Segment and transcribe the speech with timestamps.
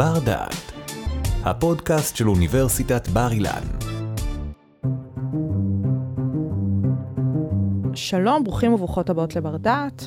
[0.00, 0.72] בר דעת,
[1.44, 3.62] הפודקאסט של אוניברסיטת בר אילן.
[7.94, 10.04] שלום, ברוכים וברוכות הבאות לבר דעת.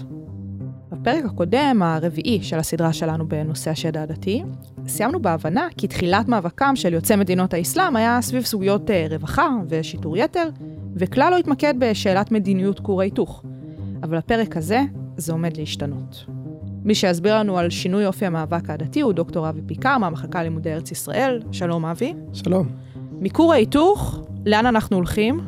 [0.91, 4.43] בפרק הקודם, הרביעי של הסדרה שלנו בנושא השד העדתי,
[4.87, 10.17] סיימנו בהבנה כי תחילת מאבקם של יוצאי מדינות האסלאם היה סביב סוגיות אה, רווחה ושיטור
[10.17, 10.49] יתר,
[10.95, 13.43] וכלל לא התמקד בשאלת מדיניות כור ההיתוך.
[14.03, 14.81] אבל הפרק הזה,
[15.17, 16.25] זה עומד להשתנות.
[16.85, 20.91] מי שיסביר לנו על שינוי אופי המאבק העדתי הוא דוקטור אבי פיקר מהמחלקה ללימודי ארץ
[20.91, 21.41] ישראל.
[21.51, 22.13] שלום אבי.
[22.33, 22.69] שלום.
[23.11, 25.39] מכור ההיתוך, לאן אנחנו הולכים?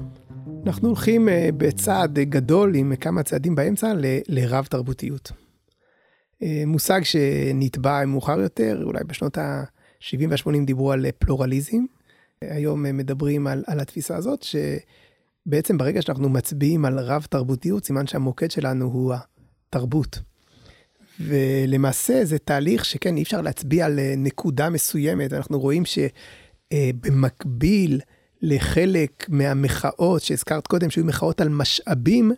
[0.65, 5.31] אנחנו הולכים uh, בצעד גדול עם כמה צעדים באמצע ל- לרב תרבותיות.
[5.31, 11.85] Uh, מושג שנטבע מאוחר יותר, אולי בשנות ה-70 וה-80 דיברו על פלורליזם.
[12.41, 18.07] היום uh, מדברים על, על התפיסה הזאת, שבעצם ברגע שאנחנו מצביעים על רב תרבותיות, סימן
[18.07, 19.13] שהמוקד שלנו הוא
[19.69, 20.19] התרבות.
[21.19, 25.33] ולמעשה זה תהליך שכן, אי אפשר להצביע על נקודה מסוימת.
[25.33, 25.83] אנחנו רואים
[26.73, 28.01] שבמקביל
[28.41, 32.31] לחלק מהמחאות שהזכרת קודם, שהיו מחאות על משאבים,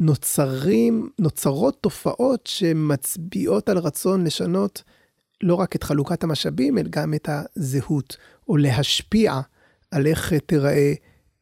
[0.00, 4.82] נוצרים, נוצרות תופעות שמצביעות על רצון לשנות
[5.42, 8.16] לא רק את חלוקת המשאבים, אלא גם את הזהות,
[8.48, 9.40] או להשפיע
[9.90, 10.92] על איך תיראה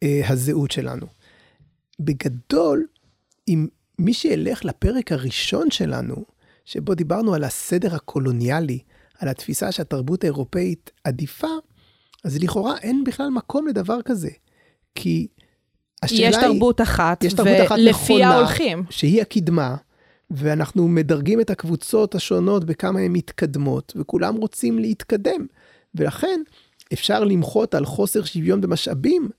[0.03, 1.07] אה, הזהות שלנו.
[2.01, 2.87] בגדול,
[3.49, 3.67] אם
[3.99, 6.25] מי שילך לפרק הראשון שלנו,
[6.65, 8.79] שבו דיברנו על הסדר הקולוניאלי,
[9.19, 11.49] על התפיסה שהתרבות האירופאית עדיפה,
[12.25, 14.31] אז לכאורה אין בכלל מקום לדבר כזה.
[14.95, 15.29] כי
[16.03, 16.43] השאלה יש היא...
[16.43, 18.85] תרבות אחת, יש תרבות אחת נכונה, הולכים.
[18.91, 19.77] שהיא הקדמה,
[20.31, 25.47] ואנחנו מדרגים את הקבוצות השונות בכמה הן מתקדמות, וכולם רוצים להתקדם.
[25.95, 26.41] ולכן
[26.93, 29.31] אפשר למחות על חוסר שוויון במשאבים,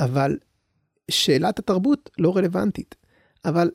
[0.00, 0.38] אבל
[1.10, 2.94] שאלת התרבות לא רלוונטית.
[3.44, 3.70] אבל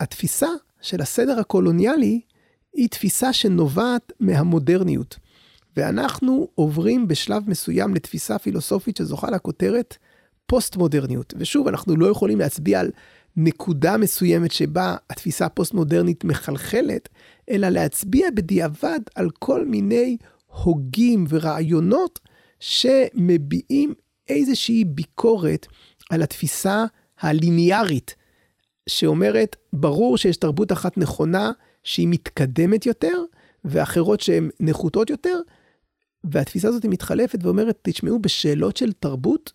[0.00, 0.48] התפיסה
[0.86, 2.20] של הסדר הקולוניאלי
[2.74, 5.16] היא תפיסה שנובעת מהמודרניות.
[5.76, 9.96] ואנחנו עוברים בשלב מסוים לתפיסה פילוסופית שזוכה לכותרת
[10.46, 11.34] פוסט-מודרניות.
[11.38, 12.90] ושוב, אנחנו לא יכולים להצביע על
[13.36, 17.08] נקודה מסוימת שבה התפיסה הפוסט-מודרנית מחלחלת,
[17.50, 22.18] אלא להצביע בדיעבד על כל מיני הוגים ורעיונות
[22.60, 23.94] שמביעים
[24.28, 25.66] איזושהי ביקורת
[26.10, 26.84] על התפיסה
[27.20, 28.14] הליניארית,
[28.88, 31.50] שאומרת, ברור שיש תרבות אחת נכונה
[31.84, 33.22] שהיא מתקדמת יותר,
[33.64, 35.40] ואחרות שהן נחותות יותר,
[36.24, 39.52] והתפיסה הזאת מתחלפת ואומרת, תשמעו, בשאלות של תרבות,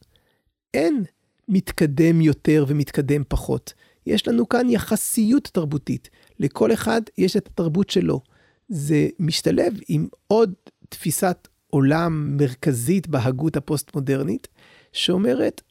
[0.74, 1.04] אין
[1.48, 3.74] מתקדם יותר ומתקדם פחות.
[4.06, 6.10] יש לנו כאן יחסיות תרבותית.
[6.40, 8.22] לכל אחד יש את התרבות שלו.
[8.70, 10.54] זה משתלב עם עוד
[10.90, 14.48] תפיסת עולם מרכזית בהגות הפוסט-מודרנית,
[14.92, 15.62] שאומרת,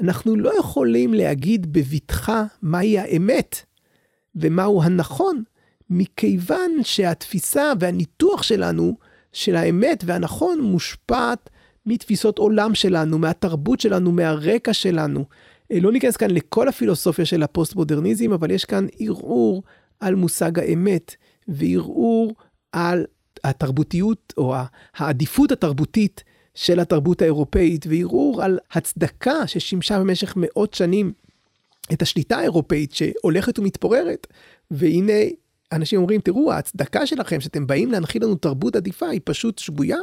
[0.00, 3.62] אנחנו לא יכולים להגיד בבטחה מהי האמת
[4.34, 5.42] ומהו הנכון,
[5.90, 8.96] מכיוון שהתפיסה והניתוח שלנו
[9.32, 11.50] של האמת והנכון מושפעת
[11.86, 15.24] מתפיסות עולם שלנו, מהתרבות שלנו, מהרקע שלנו.
[15.70, 19.62] לא ניכנס כאן לכל הפילוסופיה של הפוסט-מודרניזם, אבל יש כאן ערעור
[20.00, 21.14] על מושג האמת,
[21.48, 22.34] וערעור
[22.72, 23.04] על
[23.44, 24.54] התרבותיות, או
[24.96, 26.24] העדיפות התרבותית
[26.54, 31.12] של התרבות האירופאית, וערעור על הצדקה ששימשה במשך מאות שנים
[31.92, 34.26] את השליטה האירופאית שהולכת ומתפוררת,
[34.70, 35.12] והנה
[35.72, 39.98] אנשים אומרים, תראו, ההצדקה שלכם שאתם באים להנחיל לנו תרבות עדיפה היא פשוט שגויה,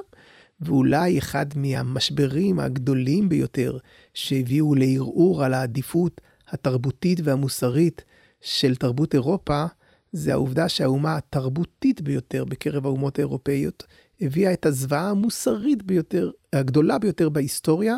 [0.62, 3.78] ואולי אחד מהמשברים הגדולים ביותר
[4.14, 8.04] שהביאו לערעור על העדיפות התרבותית והמוסרית
[8.42, 9.66] של תרבות אירופה,
[10.12, 13.84] זה העובדה שהאומה התרבותית ביותר בקרב האומות האירופאיות
[14.22, 17.98] הביאה את הזוועה המוסרית ביותר, הגדולה ביותר בהיסטוריה,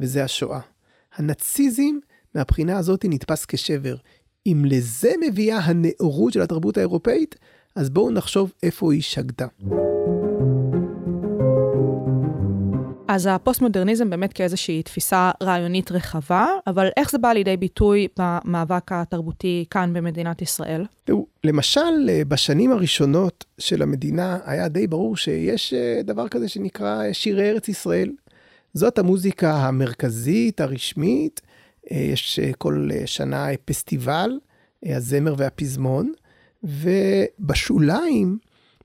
[0.00, 0.60] וזה השואה.
[1.16, 1.96] הנאציזם
[2.34, 3.96] מהבחינה הזאת נתפס כשבר.
[4.46, 7.36] אם לזה מביאה הנאורות של התרבות האירופאית,
[7.76, 9.46] אז בואו נחשוב איפה היא שגדה.
[13.14, 19.64] אז הפוסט-מודרניזם באמת כאיזושהי תפיסה רעיונית רחבה, אבל איך זה בא לידי ביטוי במאבק התרבותי
[19.70, 20.84] כאן במדינת ישראל?
[21.04, 27.50] תראו, למשל, בשנים הראשונות של המדינה היה די ברור שיש אה, דבר כזה שנקרא שירי
[27.50, 28.10] ארץ ישראל.
[28.74, 31.40] זאת המוזיקה המרכזית, הרשמית,
[31.90, 34.38] אה, יש אה, כל שנה פסטיבל,
[34.86, 36.12] הזמר והפזמון,
[36.64, 38.38] ובשוליים,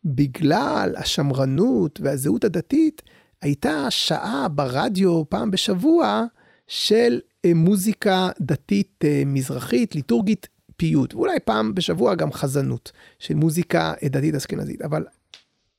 [0.05, 3.01] בגלל השמרנות והזהות הדתית,
[3.41, 6.25] הייתה שעה ברדיו פעם בשבוע
[6.67, 10.47] של אה, מוזיקה דתית אה, מזרחית, ליטורגית,
[10.77, 14.81] פיוט, ואולי פעם בשבוע גם חזנות של מוזיקה אה, דתית אשכנזית.
[14.81, 15.05] אבל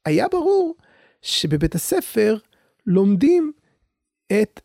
[0.04, 0.74] היה ברור
[1.22, 2.38] שבבית הספר
[2.86, 3.52] לומדים
[4.32, 4.60] את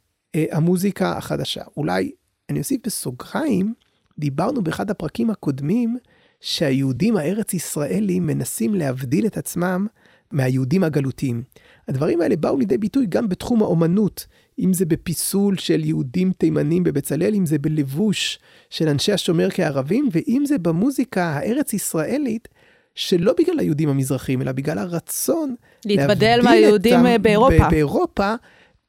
[0.52, 1.64] המוזיקה החדשה.
[1.78, 2.12] אולי
[2.50, 3.74] אני אוסיף בסוגריים,
[4.20, 5.98] דיברנו באחד הפרקים הקודמים
[6.40, 9.88] שהיהודים הארץ ישראלים מנסים להבדיל את עצמם
[10.34, 11.44] מהיהודים הגלותיים.
[11.88, 14.26] הדברים האלה באו לידי ביטוי גם בתחום האומנות,
[14.60, 18.40] אם זה בפיסול של יהודים תימנים בבצלאל, אם זה בלבוש
[18.70, 22.48] של אנשי השומר כערבים, ואם זה במוזיקה הארץ ישראלית,
[22.96, 27.70] שלא בגלל היהודים המזרחים, אלא בגלל הרצון להתבדל מהיהודים אה, באירופה.
[27.70, 28.34] באירופה,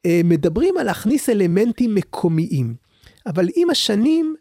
[0.06, 2.74] אה, מדברים על להכניס אלמנטים מקומיים.
[3.26, 4.34] אבל עם השנים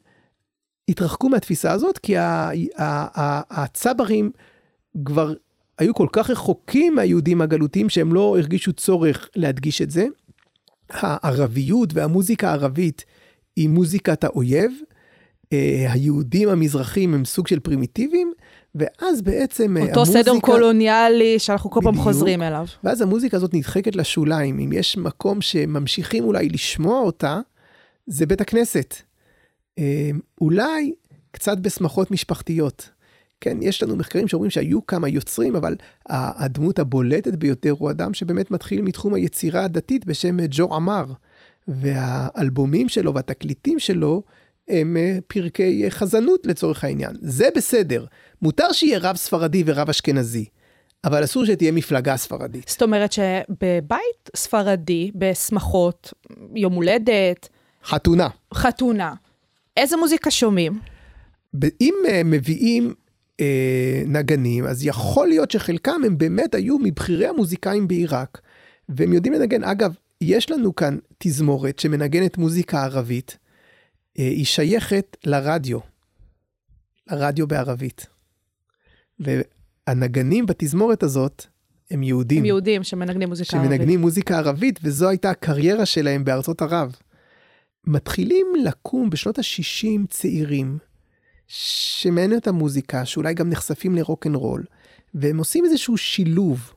[0.89, 2.15] התרחקו מהתפיסה הזאת, כי
[3.49, 4.31] הצברים
[5.05, 5.33] כבר
[5.77, 10.05] היו כל כך רחוקים מהיהודים הגלותיים שהם לא הרגישו צורך להדגיש את זה.
[10.89, 13.05] הערביות והמוזיקה הערבית
[13.55, 14.71] היא מוזיקת האויב.
[15.53, 18.33] אה, היהודים המזרחים הם סוג של פרימיטיביים,
[18.75, 20.19] ואז בעצם אה, אותו המוזיקה...
[20.19, 22.65] אותו סדר קולוניאלי שאנחנו כל פעם חוזרים אליו.
[22.83, 24.59] ואז המוזיקה הזאת נדחקת לשוליים.
[24.59, 27.39] אם יש מקום שממשיכים אולי לשמוע אותה,
[28.07, 28.95] זה בית הכנסת.
[29.79, 30.09] אה,
[30.41, 30.93] אולי
[31.31, 32.89] קצת בשמחות משפחתיות.
[33.43, 35.75] כן, יש לנו מחקרים שאומרים שהיו כמה יוצרים, אבל
[36.09, 41.05] הדמות הבולטת ביותר הוא אדם שבאמת מתחיל מתחום היצירה הדתית בשם ג'ו עמר.
[41.67, 44.23] והאלבומים שלו והתקליטים שלו
[44.67, 47.11] הם אה, פרקי חזנות לצורך העניין.
[47.21, 48.05] זה בסדר.
[48.41, 50.45] מותר שיהיה רב ספרדי ורב אשכנזי,
[51.03, 52.67] אבל אסור שתהיה מפלגה ספרדית.
[52.67, 56.13] זאת אומרת שבבית ספרדי, בשמחות,
[56.55, 57.49] יום הולדת...
[57.85, 58.27] חתונה.
[58.53, 59.13] חתונה.
[59.77, 60.79] איזה מוזיקה שומעים?
[61.81, 62.93] אם uh, מביאים
[63.41, 63.43] uh,
[64.07, 68.41] נגנים, אז יכול להיות שחלקם הם באמת היו מבכירי המוזיקאים בעיראק,
[68.89, 69.63] והם יודעים לנגן.
[69.63, 75.79] אגב, יש לנו כאן תזמורת שמנגנת מוזיקה ערבית, uh, היא שייכת לרדיו,
[77.11, 78.05] לרדיו בערבית.
[79.19, 81.45] והנגנים בתזמורת הזאת
[81.91, 82.39] הם יהודים.
[82.39, 83.79] הם יהודים שמנגנים מוזיקה שמנגנים ערבית.
[83.79, 86.95] שמנגנים מוזיקה ערבית, וזו הייתה הקריירה שלהם בארצות ערב.
[87.87, 90.77] מתחילים לקום בשנות ה-60 צעירים,
[91.55, 94.63] שמעניין אותם מוזיקה, שאולי גם נחשפים לרוק אנד רול,
[95.13, 96.73] והם עושים איזשהו שילוב,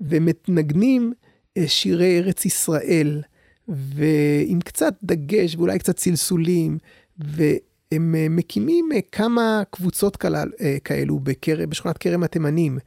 [0.00, 1.12] ומנגנים
[1.56, 3.22] אה, שירי ארץ ישראל,
[3.68, 6.78] ועם קצת דגש ואולי קצת צלסולים,
[7.18, 10.16] והם אה, מקימים אה, כמה קבוצות
[10.84, 11.66] כאלו בקר...
[11.68, 12.78] בשכונת כרם התימנים,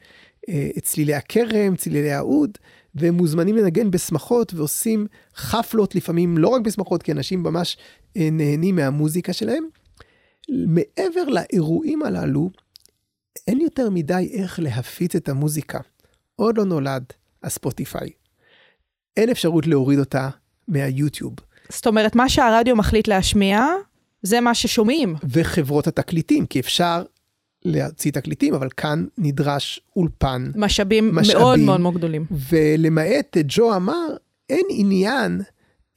[0.81, 2.57] צלילי הכרם, צלילי האוד,
[2.95, 7.77] והם מוזמנים לנגן בשמחות ועושים חפלות לפעמים, לא רק בשמחות, כי אנשים ממש
[8.15, 9.81] נהנים מהמוזיקה שלהם.
[10.49, 12.49] מעבר לאירועים הללו,
[13.47, 15.79] אין יותר מדי איך להפיץ את המוזיקה.
[16.35, 17.03] עוד לא נולד
[17.43, 18.09] הספוטיפיי.
[19.17, 20.29] אין אפשרות להוריד אותה
[20.67, 21.33] מהיוטיוב.
[21.69, 23.65] זאת אומרת, מה שהרדיו מחליט להשמיע,
[24.21, 25.15] זה מה ששומעים.
[25.29, 27.03] וחברות התקליטים, כי אפשר
[27.65, 30.51] להוציא תקליטים, אבל כאן נדרש אולפן.
[30.55, 32.25] משאבים, משאבים מאוד מאוד מאוד גדולים.
[32.49, 34.07] ולמעט ג'ו אמר,
[34.49, 35.41] אין עניין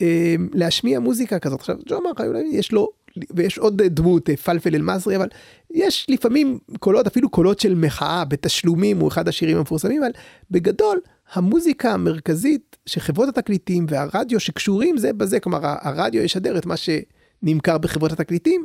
[0.02, 1.60] אה, להשמיע מוזיקה כזאת.
[1.60, 2.10] עכשיו, ג'ו אמר,
[2.52, 2.88] יש לו,
[3.36, 5.28] ויש עוד דמות, אה, פלפל אל-מסרי, אבל
[5.70, 10.12] יש לפעמים קולות, אפילו קולות של מחאה בתשלומים, הוא אחד השירים המפורסמים, אבל
[10.50, 11.00] בגדול,
[11.32, 18.12] המוזיקה המרכזית שחברות התקליטים והרדיו שקשורים זה בזה, כלומר הרדיו ישדר את מה שנמכר בחברות
[18.12, 18.64] התקליטים,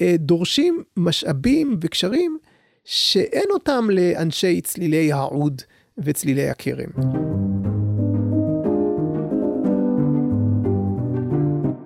[0.00, 2.38] אה, דורשים משאבים וקשרים
[2.84, 5.62] שאין אותם לאנשי צלילי העוד
[5.98, 6.90] וצלילי הכרם.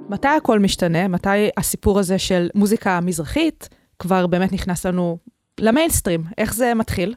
[0.09, 1.09] מתי הכל משתנה?
[1.09, 3.69] מתי הסיפור הזה של מוזיקה מזרחית
[3.99, 5.19] כבר באמת נכנס לנו
[5.61, 6.25] למיינסטרים?
[6.39, 7.15] איך זה מתחיל?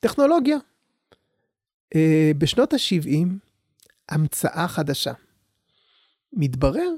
[0.00, 0.56] טכנולוגיה.
[1.94, 3.28] אה, בשנות ה-70,
[4.08, 5.12] המצאה חדשה.
[6.32, 6.90] מתברר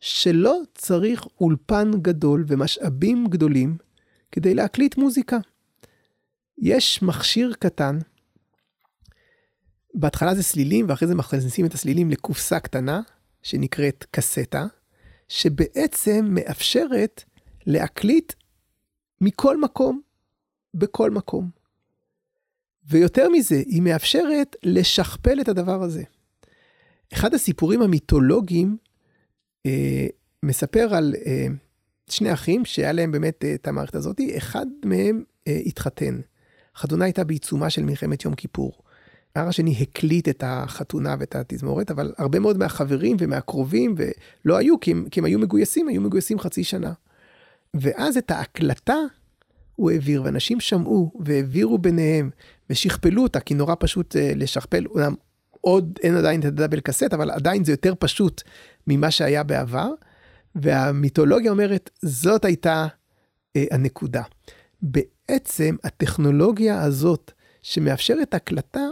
[0.00, 3.76] שלא צריך אולפן גדול ומשאבים גדולים
[4.32, 5.38] כדי להקליט מוזיקה.
[6.58, 7.98] יש מכשיר קטן,
[9.94, 13.00] בהתחלה זה סלילים ואחרי זה מכניסים את הסלילים לקופסה קטנה
[13.42, 14.66] שנקראת קסטה,
[15.28, 17.24] שבעצם מאפשרת
[17.66, 18.32] להקליט
[19.20, 20.00] מכל מקום,
[20.74, 21.50] בכל מקום.
[22.88, 26.02] ויותר מזה, היא מאפשרת לשכפל את הדבר הזה.
[27.12, 28.76] אחד הסיפורים המיתולוגיים
[29.66, 30.06] אה,
[30.42, 31.46] מספר על אה,
[32.10, 36.20] שני אחים שהיה להם באמת אה, את המערכת הזאת, אחד מהם אה, התחתן.
[36.76, 38.82] החתונה הייתה בעיצומה של מלחמת יום כיפור.
[39.34, 44.90] הר השני הקליט את החתונה ואת התזמורת, אבל הרבה מאוד מהחברים ומהקרובים ולא היו, כי
[44.90, 46.92] הם, כי הם היו מגויסים, היו מגויסים חצי שנה.
[47.74, 48.96] ואז את ההקלטה
[49.76, 52.30] הוא העביר, ואנשים שמעו והעבירו ביניהם
[52.70, 55.14] ושכפלו אותה, כי נורא פשוט uh, לשכפל, אומנם
[55.60, 58.42] עוד אין עדיין את הדאבל קסט, אבל עדיין זה יותר פשוט
[58.86, 59.90] ממה שהיה בעבר,
[60.54, 62.86] והמיתולוגיה אומרת, זאת הייתה
[63.56, 64.22] אה, הנקודה.
[64.82, 67.32] בעצם הטכנולוגיה הזאת
[67.62, 68.86] שמאפשרת הקלטה,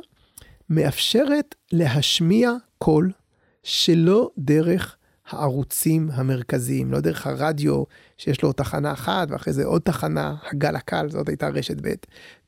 [0.71, 3.13] מאפשרת להשמיע קול
[3.63, 4.97] שלא דרך
[5.29, 7.83] הערוצים המרכזיים, לא דרך הרדיו
[8.19, 11.95] שיש לו תחנה אחת ואחרי זה עוד תחנה, הגל הקל, זאת הייתה רשת ב',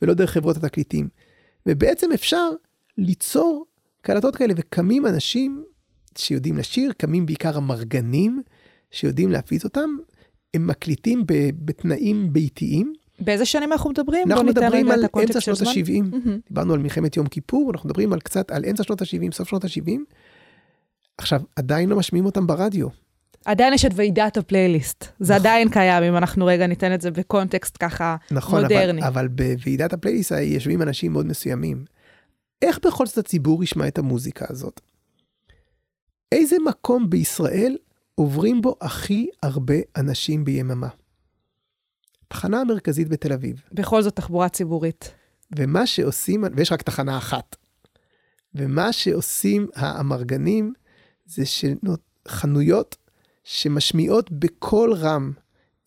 [0.03, 1.09] ולא דרך חברות התקליטים.
[1.67, 2.49] ובעצם אפשר
[2.99, 3.67] ליצור
[4.01, 5.65] קלטות כאלה, וקמים אנשים
[6.19, 8.43] שיודעים לשיר, קמים בעיקר המרגנים
[8.91, 9.91] שיודעים להפיץ אותם,
[10.55, 11.25] הם מקליטים
[11.65, 12.93] בתנאים ביתיים.
[13.21, 14.33] באיזה שנים אנחנו מדברים?
[14.33, 16.15] אנחנו מדברים על אמצע שנות ה-70.
[16.15, 16.49] Mm-hmm.
[16.49, 19.65] דיברנו על מלחמת יום כיפור, אנחנו מדברים על קצת, על אמצע שנות ה-70, סוף שנות
[19.65, 19.91] ה-70.
[21.19, 22.89] עכשיו, עדיין לא משמיעים אותם ברדיו.
[23.45, 25.05] עדיין יש את ועידת הפלייליסט.
[25.21, 25.47] זה נכון.
[25.47, 28.93] עדיין קיים, אם אנחנו רגע ניתן את זה בקונטקסט ככה נכון, מודרני.
[28.93, 31.85] נכון, אבל, אבל בוועידת הפלייליסט יושבים אנשים מאוד מסוימים.
[32.63, 34.81] איך בכל זאת הציבור ישמע את המוזיקה הזאת?
[36.33, 37.77] איזה מקום בישראל
[38.15, 40.89] עוברים בו הכי הרבה אנשים ביממה?
[42.29, 43.63] תחנה המרכזית בתל אביב.
[43.73, 45.15] בכל זאת תחבורה ציבורית.
[45.57, 47.57] ומה שעושים, ויש רק תחנה אחת.
[48.55, 50.73] ומה שעושים האמרגנים
[51.27, 52.97] זה שחנויות
[53.45, 55.33] שמשמיעות בקול רם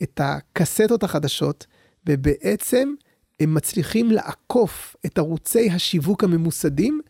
[0.03, 1.65] את הקסטות החדשות,
[2.09, 2.93] ובעצם
[3.39, 7.01] הם מצליחים לעקוף את ערוצי השיווק הממוסדים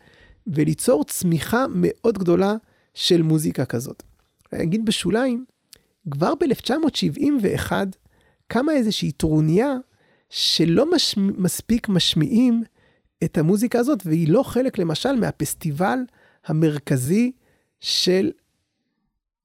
[0.47, 2.55] וליצור צמיחה מאוד גדולה
[2.93, 4.03] של מוזיקה כזאת.
[4.53, 5.45] אני אגיד בשוליים,
[6.11, 7.71] כבר ב-1971
[8.51, 9.73] קמה איזושהי טרוניה
[10.29, 11.15] שלא מש...
[11.17, 12.63] מספיק משמיעים
[13.23, 15.99] את המוזיקה הזאת, והיא לא חלק למשל מהפסטיבל
[16.45, 17.31] המרכזי
[17.79, 18.31] של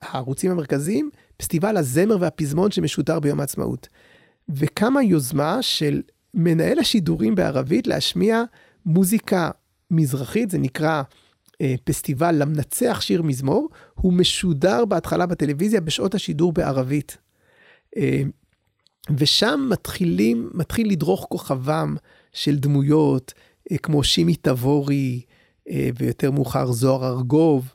[0.03, 3.89] הערוצים המרכזיים, פסטיבל הזמר והפזמון שמשודר ביום העצמאות.
[4.49, 6.03] וקמה יוזמה של
[6.35, 8.43] מנהל השידורים בערבית להשמיע
[8.87, 9.51] מוזיקה
[9.91, 11.03] מזרחית, זה נקרא
[11.61, 17.17] אה, פסטיבל למנצח שיר מזמור, הוא משודר בהתחלה בטלוויזיה בשעות השידור בערבית.
[17.97, 18.23] אה,
[19.19, 21.97] ושם מתחילים, מתחיל לדרוך כוכבם
[22.33, 23.35] של דמויות
[23.73, 25.21] אה, כמו שימי תבורי,
[25.71, 27.73] אה, ויותר מאוחר זוהר ארגוב.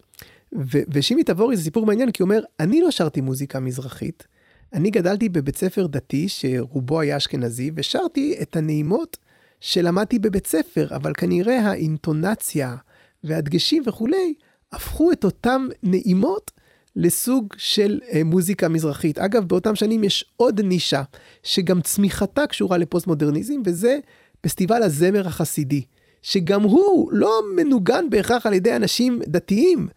[0.93, 4.27] ושימי תבורי זה סיפור מעניין, כי הוא אומר, אני לא שרתי מוזיקה מזרחית.
[4.73, 9.17] אני גדלתי בבית ספר דתי שרובו היה אשכנזי, ושרתי את הנעימות
[9.59, 12.75] שלמדתי בבית ספר, אבל כנראה האינטונציה
[13.23, 14.33] והדגשים וכולי,
[14.71, 16.51] הפכו את אותם נעימות
[16.95, 19.19] לסוג של אה, מוזיקה מזרחית.
[19.19, 21.03] אגב, באותם שנים יש עוד נישה,
[21.43, 24.00] שגם צמיחתה קשורה לפוסט-מודרניזם, וזה
[24.41, 25.83] פסטיבל הזמר החסידי,
[26.21, 29.88] שגם הוא לא מנוגן בהכרח על ידי אנשים דתיים,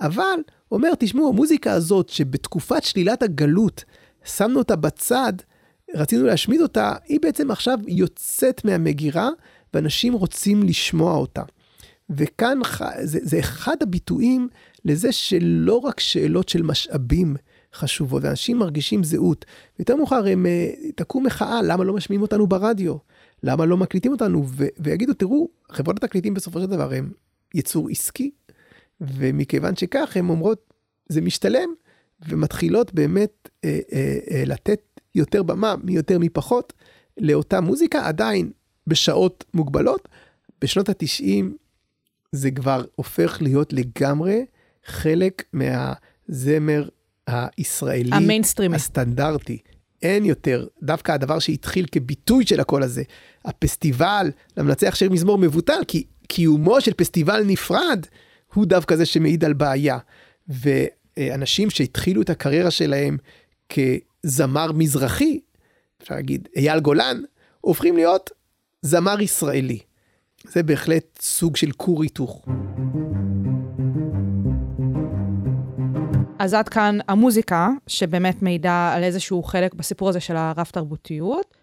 [0.00, 0.40] אבל
[0.72, 3.84] אומר, תשמעו, המוזיקה הזאת, שבתקופת שלילת הגלות,
[4.24, 5.32] שמנו אותה בצד,
[5.94, 9.30] רצינו להשמיד אותה, היא בעצם עכשיו יוצאת מהמגירה,
[9.74, 11.42] ואנשים רוצים לשמוע אותה.
[12.10, 12.58] וכאן
[13.02, 14.48] זה, זה אחד הביטויים
[14.88, 17.36] לזה שלא רק שאלות של משאבים
[17.74, 19.44] חשובות, אנשים מרגישים זהות.
[19.78, 22.96] יותר מאוחר הם אה, תקום מחאה, למה לא משמיעים אותנו ברדיו?
[23.42, 24.44] למה לא מקליטים אותנו?
[24.46, 27.12] ו- ויגידו, תראו, חברות התקליטים בסופו של דבר הם
[27.54, 28.30] יצור עסקי,
[29.00, 30.72] ומכיוון שכך הן אומרות,
[31.08, 31.68] זה משתלם,
[32.28, 34.80] ומתחילות באמת אה, אה, אה, לתת
[35.14, 36.72] יותר במה, מי יותר מי פחות,
[37.18, 38.50] לאותה מוזיקה, עדיין
[38.86, 40.08] בשעות מוגבלות.
[40.60, 41.56] בשנות התשעים
[42.32, 44.44] זה כבר הופך להיות לגמרי
[44.88, 46.88] חלק מהזמר
[47.26, 49.58] הישראלי, המיינסטרימי, הסטנדרטי.
[50.02, 53.02] אין יותר, דווקא הדבר שהתחיל כביטוי של הקול הזה,
[53.44, 58.06] הפסטיבל למנצח שיר מזמור מבוטל, כי קיומו של פסטיבל נפרד
[58.54, 59.98] הוא דווקא זה שמעיד על בעיה.
[60.48, 63.16] ואנשים שהתחילו את הקריירה שלהם
[63.68, 65.40] כזמר מזרחי,
[66.02, 67.22] אפשר להגיד אייל גולן,
[67.60, 68.30] הופכים להיות
[68.82, 69.78] זמר ישראלי.
[70.44, 72.46] זה בהחלט סוג של כור היתוך.
[76.38, 81.54] אז עד כאן המוזיקה, שבאמת מעידה על איזשהו חלק בסיפור הזה של הרב-תרבותיות.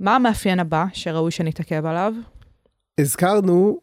[0.00, 2.14] מה המאפיין הבא שראוי שנתעכב עליו?
[2.98, 3.80] הזכרנו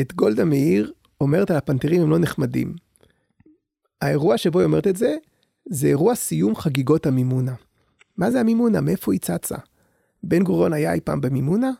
[0.00, 2.74] את גולדה מאיר אומרת על הפנתרים הם לא נחמדים.
[4.00, 5.16] האירוע שבו היא אומרת את זה,
[5.70, 7.54] זה אירוע סיום חגיגות המימונה.
[8.16, 8.80] מה זה המימונה?
[8.80, 9.56] מאיפה היא צצה?
[10.22, 11.70] בן גוריון היה אי פעם במימונה?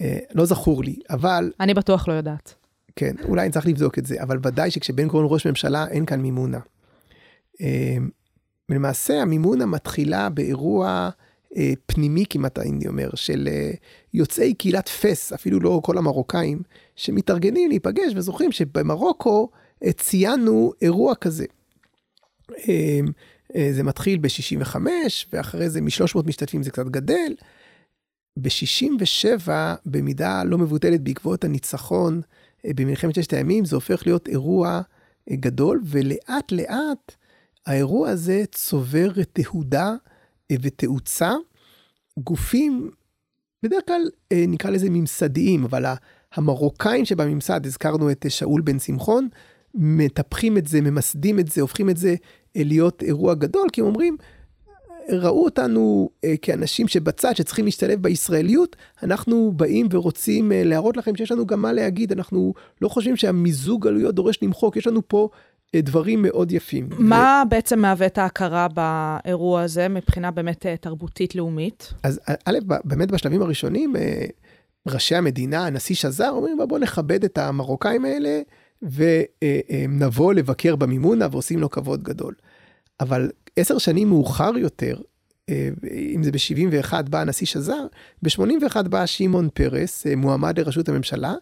[0.00, 1.52] אה, לא זכור לי, אבל...
[1.60, 2.54] אני בטוח לא יודעת.
[2.96, 6.20] כן, אולי אני צריך לבדוק את זה, אבל ודאי שכשבן גוריון ראש ממשלה אין כאן
[6.20, 6.58] מימונה.
[7.60, 7.96] אה,
[8.68, 11.10] למעשה המימונה מתחילה באירוע
[11.56, 13.70] אה, פנימי כמעט הייתי אומר, של אה,
[14.14, 16.62] יוצאי קהילת פס, אפילו לא כל המרוקאים,
[16.96, 19.50] שמתארגנים להיפגש וזוכרים שבמרוקו
[19.84, 21.44] אה, ציינו אירוע כזה.
[23.70, 24.76] זה מתחיל ב-65
[25.32, 27.34] ואחרי זה מ-300 משתתפים זה קצת גדל.
[28.38, 29.48] ב-67
[29.86, 32.20] במידה לא מבוטלת בעקבות הניצחון
[32.66, 34.80] במלחמת ששת הימים זה הופך להיות אירוע
[35.30, 37.14] גדול ולאט לאט
[37.68, 39.94] האירוע הזה צובר תהודה
[40.52, 41.32] ותאוצה.
[42.18, 42.90] גופים,
[43.62, 44.00] בדרך כלל
[44.32, 45.84] אה, נקרא לזה ממסדיים, אבל
[46.34, 49.28] המרוקאים שבממסד, הזכרנו את שאול בן שמחון,
[49.74, 52.14] מטפחים את זה, ממסדים את זה, הופכים את זה
[52.56, 54.16] אה, להיות אירוע גדול, כי הם אומרים,
[55.08, 61.32] ראו אותנו אה, כאנשים שבצד, שצריכים להשתלב בישראליות, אנחנו באים ורוצים אה, להראות לכם שיש
[61.32, 65.38] לנו גם מה להגיד, אנחנו לא חושבים שהמיזוג גלויות דורש למחוק, יש לנו פה אה,
[65.76, 66.88] דברים מאוד יפים.
[66.98, 67.50] מה ו...
[67.50, 71.92] בעצם מהווה את ההכרה באירוע הזה מבחינה באמת אה, תרבותית לאומית?
[72.02, 74.24] אז א', באמת בשלבים הראשונים, אה,
[74.88, 78.40] ראשי המדינה, הנשיא שזר, אומרים, בואו נכבד את המרוקאים האלה
[78.82, 82.34] ונבוא לבקר במימונה ועושים לו כבוד גדול.
[83.00, 84.96] אבל עשר שנים מאוחר יותר,
[86.14, 87.86] אם זה ב-71 בא הנשיא שזר,
[88.22, 91.34] ב-81 בא שמעון פרס, מועמד לראשות הממשלה,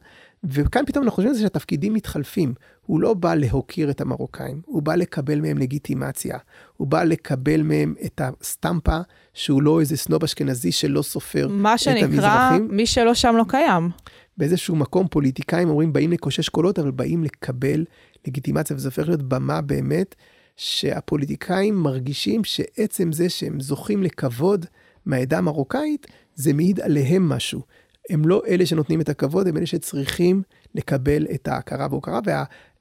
[0.45, 2.55] וכאן פתאום אנחנו חושבים שהתפקידים מתחלפים.
[2.87, 6.39] הוא לא בא להוקיר את המרוקאים, הוא בא לקבל מהם לגיטימציה.
[6.77, 8.99] הוא בא לקבל מהם את הסטמפה
[9.35, 11.63] שהוא לא איזה סנוב אשכנזי שלא סופר את המזרחים.
[11.63, 13.91] מה שנקרא, מי שלא שם לא קיים.
[14.37, 17.85] באיזשהו מקום פוליטיקאים אומרים, באים לקושש קולות, אבל באים לקבל
[18.27, 20.15] לגיטימציה, וזה הופך להיות במה באמת,
[20.57, 24.67] שהפוליטיקאים מרגישים שעצם זה שהם זוכים לכבוד
[25.07, 27.63] מהעדה המרוקאית, זה מעיד עליהם משהו.
[28.11, 30.43] הם לא אלה שנותנים את הכבוד, הם אלה שצריכים
[30.75, 32.21] לקבל את ההכרה וההוקרה,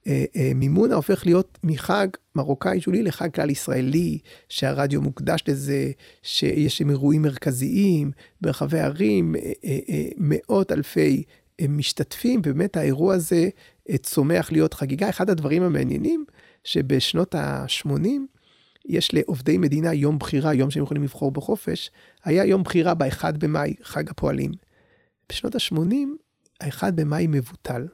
[0.06, 5.90] והמימונה הופך להיות מחג מרוקאי שולי לחג כלל ישראלי, שהרדיו מוקדש לזה,
[6.22, 8.10] שיש שם אירועים מרכזיים
[8.40, 8.90] ברחבי אה,
[9.64, 11.22] אה, אה, מאות אלפי
[11.68, 13.48] משתתפים, ובאמת האירוע הזה
[14.02, 15.08] צומח להיות חגיגה.
[15.08, 16.24] אחד הדברים המעניינים,
[16.64, 18.08] שבשנות ה-80,
[18.88, 21.90] יש לעובדי מדינה יום בחירה, יום שהם יכולים לבחור בחופש,
[22.24, 24.50] היה יום בחירה ב-1 במאי, חג הפועלים.
[25.28, 25.94] בשנות ה-80,
[26.60, 27.86] ה-1 במאי מבוטל,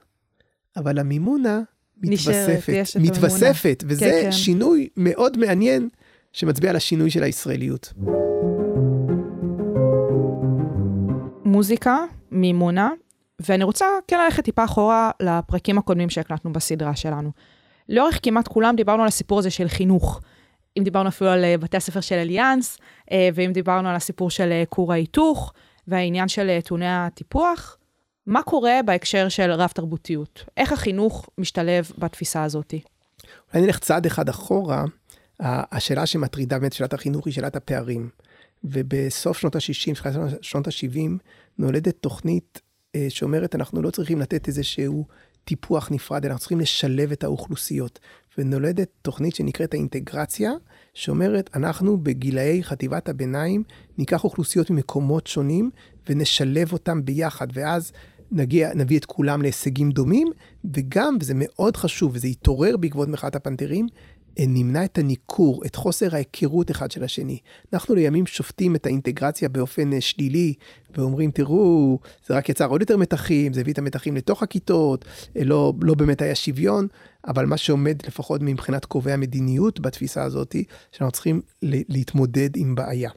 [0.76, 1.60] אבל המימונה
[2.02, 4.32] מתווספת, נשארת, מתווספת, וזה כן, כן.
[4.32, 5.88] שינוי מאוד מעניין
[6.32, 7.92] שמצביע על השינוי של הישראליות.
[11.44, 11.98] מוזיקה,
[12.30, 12.90] מימונה,
[13.40, 17.30] ואני רוצה כן ללכת טיפה אחורה לפרקים הקודמים שהקלטנו בסדרה שלנו.
[17.88, 20.20] לאורך כמעט כולם דיברנו על הסיפור הזה של חינוך.
[20.78, 22.78] אם דיברנו אפילו על אה, בתי הספר של אליאנס,
[23.12, 25.52] אה, ואם דיברנו על הסיפור של אה, כור ההיתוך,
[25.88, 27.76] והעניין של טעוני הטיפוח,
[28.26, 30.44] מה קורה בהקשר של רב-תרבותיות?
[30.56, 32.74] איך החינוך משתלב בתפיסה הזאת?
[33.54, 34.84] אולי נלך צעד אחד אחורה.
[35.40, 38.08] השאלה שמטרידה באמת שאלת החינוך היא שאלת הפערים.
[38.64, 40.08] ובסוף שנות ה-60,
[40.42, 41.10] שנות ה-70,
[41.58, 42.60] נולדת תוכנית
[43.08, 45.06] שאומרת, אנחנו לא צריכים לתת איזשהו
[45.44, 47.98] טיפוח נפרד, אנחנו צריכים לשלב את האוכלוסיות.
[48.38, 50.52] ונולדת תוכנית שנקראת האינטגרציה,
[50.94, 53.62] שאומרת, אנחנו בגילאי חטיבת הביניים
[53.98, 55.70] ניקח אוכלוסיות ממקומות שונים
[56.08, 57.92] ונשלב אותם ביחד, ואז
[58.32, 60.28] נגיע, נביא את כולם להישגים דומים,
[60.74, 63.86] וגם, וזה מאוד חשוב, וזה יתעורר בעקבות מחאת הפנתרים,
[64.38, 67.38] נמנע את הניכור, את חוסר ההיכרות אחד של השני.
[67.72, 70.54] אנחנו לימים שופטים את האינטגרציה באופן אה, שלילי,
[70.96, 75.04] ואומרים, תראו, זה רק יצר עוד יותר מתחים, זה הביא את המתחים לתוך הכיתות,
[75.36, 76.86] אה, לא, לא באמת היה שוויון,
[77.26, 80.56] אבל מה שעומד לפחות מבחינת קובעי המדיניות בתפיסה הזאת,
[80.92, 83.10] שאנחנו צריכים להתמודד עם בעיה.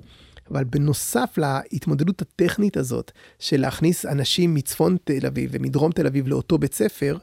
[0.52, 6.58] אבל בנוסף להתמודדות הטכנית הזאת, של להכניס אנשים מצפון תל אביב ומדרום תל אביב לאותו
[6.58, 7.18] בית ספר,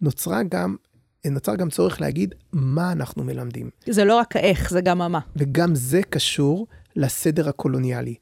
[0.00, 0.76] נוצרה גם
[1.26, 3.70] נוצר גם צורך להגיד מה אנחנו מלמדים.
[3.90, 5.20] זה לא רק האיך, זה גם המה.
[5.36, 8.14] וגם זה קשור לסדר הקולוניאלי.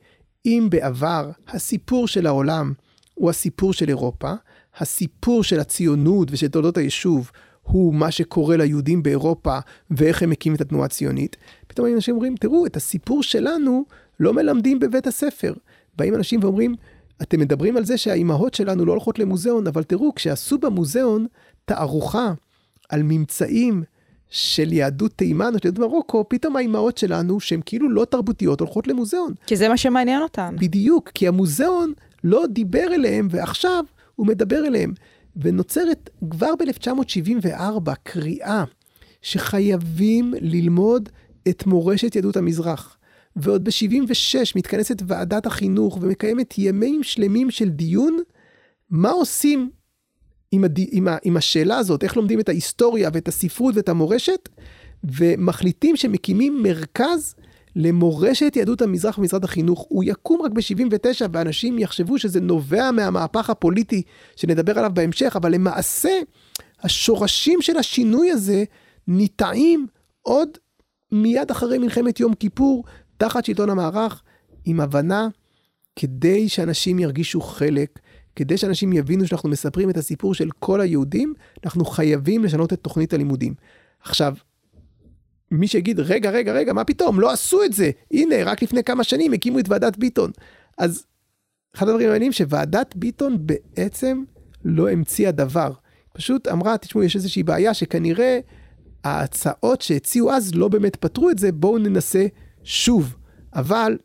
[0.47, 2.73] אם בעבר הסיפור של העולם
[3.15, 4.33] הוא הסיפור של אירופה,
[4.79, 7.31] הסיפור של הציונות ושל תולדות היישוב
[7.63, 9.59] הוא מה שקורה ליהודים באירופה
[9.91, 13.85] ואיך הם מקימים את התנועה הציונית, פתאום אנשים אומרים, תראו, את הסיפור שלנו
[14.21, 15.55] לא מלמדים בבית הספר.
[15.97, 16.75] באים אנשים ואומרים,
[17.23, 21.27] אתם מדברים על זה שהאימהות שלנו לא הולכות למוזיאון, אבל תראו, כשעשו במוזיאון
[21.65, 22.33] תערוכה
[22.89, 23.83] על ממצאים
[24.31, 28.87] של יהדות תימן או של יהדות מרוקו, פתאום האימהות שלנו, שהן כאילו לא תרבותיות, הולכות
[28.87, 29.33] למוזיאון.
[29.47, 30.57] כי זה מה שמעניין אותן.
[30.59, 31.93] בדיוק, כי המוזיאון
[32.25, 33.85] לא דיבר אליהם, ועכשיו
[34.17, 34.93] הוא מדבר אליהם.
[35.37, 38.65] ונוצרת כבר ב-1974 קריאה
[39.23, 41.09] שחייבים ללמוד
[41.49, 42.96] את מורשת יהדות המזרח.
[43.37, 48.19] ועוד ב-76 מתכנסת ועדת החינוך ומקיימת ימים שלמים של דיון
[48.91, 49.71] מה עושים
[50.53, 50.79] עם, הד...
[50.91, 51.17] עם, ה...
[51.23, 54.49] עם השאלה הזאת, איך לומדים את ההיסטוריה ואת הספרות ואת המורשת,
[55.05, 57.35] ומחליטים שמקימים מרכז
[57.77, 59.87] למורשת יהדות המזרח במשרד החינוך.
[59.89, 64.03] הוא יקום רק ב-79 ואנשים יחשבו שזה נובע מהמהפך הפוליטי
[64.37, 66.11] שנדבר עליו בהמשך, אבל למעשה
[66.83, 68.65] השורשים של השינוי הזה
[69.09, 69.87] ניטעים
[70.23, 70.49] עוד
[71.13, 72.85] מיד אחרי מלחמת יום כיפור,
[73.17, 74.23] תחת שלטון המערך,
[74.65, 75.29] עם הבנה
[75.97, 77.99] כדי שאנשים ירגישו חלק
[78.37, 83.13] כדי שאנשים יבינו שאנחנו מספרים את הסיפור של כל היהודים, אנחנו חייבים לשנות את תוכנית
[83.13, 83.55] הלימודים.
[84.01, 84.35] עכשיו,
[85.51, 87.91] מי שיגיד, רגע, רגע, רגע, מה פתאום, לא עשו את זה.
[88.11, 90.31] הנה, רק לפני כמה שנים הקימו את ועדת ביטון.
[90.79, 91.07] אז
[91.77, 94.25] אחד הדברים המעניינים שוועדת ביטון בעצם
[94.65, 95.73] לא המציאה דבר.
[96.13, 98.39] פשוט אמרה, תשמעו, יש איזושהי בעיה שכנראה
[99.05, 102.27] ההצעות שהציעו אז לא באמת פתרו את זה, בואו ננסה
[102.67, 103.17] שוב.
[103.55, 103.99] אבל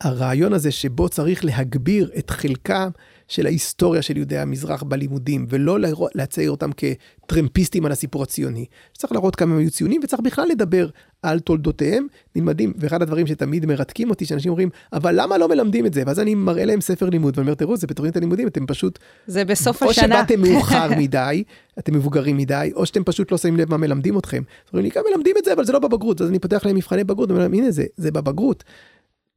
[0.00, 2.88] הרעיון הזה שבו צריך להגביר את חלקם
[3.28, 5.78] של ההיסטוריה של יהודי המזרח בלימודים, ולא
[6.14, 8.66] להצייר אותם כטרמפיסטים על הסיפור הציוני.
[8.98, 10.88] צריך להראות כמה הם היו ציונים, וצריך בכלל לדבר
[11.22, 15.94] על תולדותיהם, נלמדים, ואחד הדברים שתמיד מרתקים אותי, שאנשים אומרים, אבל למה לא מלמדים את
[15.94, 16.02] זה?
[16.06, 18.98] ואז אני מראה להם ספר לימוד, ואני אומר, תראו, זה בתוכנית הלימודים, אתם פשוט...
[19.26, 20.04] זה בסוף או השנה.
[20.04, 21.44] או שבאתם מאוחר מדי,
[21.78, 24.42] אתם מבוגרים מדי, או שאתם פשוט לא שמים לב מה מלמדים אתכם.
[24.72, 26.20] אומרים לי, גם מלמדים את זה, אבל זה לא בבגרות.
[26.20, 28.64] אז אני פותח להם מבחני בגרות, ואומר להם, הנה זה, זה בבגרות.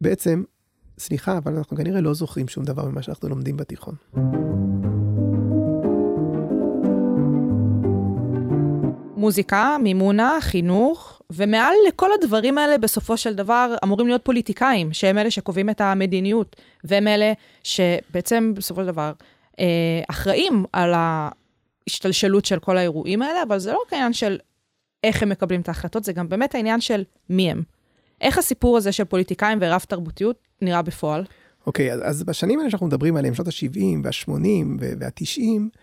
[0.02, 0.44] בעצם,
[1.00, 3.96] סליחה, אבל אנחנו כנראה לא זוכרים שום דבר ממה שאנחנו לומדים בתיכון.
[9.16, 15.32] מוזיקה, מימונה, חינוך, ומעל לכל הדברים האלה בסופו של דבר אמורים להיות פוליטיקאים, שהם אלה
[15.32, 17.34] שקובעים את המדיניות, והם אלה
[17.64, 19.12] שבעצם בסופו של דבר
[19.60, 19.66] אה,
[20.10, 24.38] אחראים על ההשתלשלות של כל האירועים האלה, אבל זה לא רק העניין של
[25.04, 27.64] איך הם מקבלים את ההחלטות, זה גם באמת העניין של מי הם.
[28.22, 31.24] איך הסיפור הזה של פוליטיקאים ורב תרבותיות נראה בפועל?
[31.68, 35.80] אוקיי, okay, אז, אז בשנים האלה שאנחנו מדברים עליהם, שנות ה-70 וה-80 וה-90,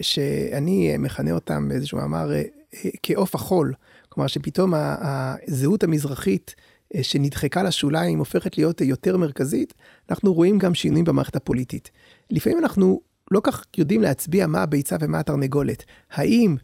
[0.00, 2.42] שאני מכנה אותם באיזשהו מאמר אה,
[2.74, 3.72] אה, כעוף החול,
[4.08, 6.54] כלומר שפתאום הזהות המזרחית
[6.94, 9.74] אה, שנדחקה לשוליים הופכת להיות יותר מרכזית,
[10.10, 11.90] אנחנו רואים גם שינויים במערכת הפוליטית.
[12.30, 13.00] לפעמים אנחנו
[13.30, 15.84] לא כך יודעים להצביע מה הביצה ומה התרנגולת.
[16.10, 16.56] האם